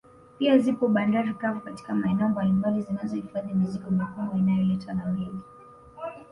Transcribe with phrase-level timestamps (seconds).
[0.39, 5.39] Pia zipo bandari kavu katika maeneo mbalimbali zinazo hifadhi mizigo mikubwa inayoletwa na meli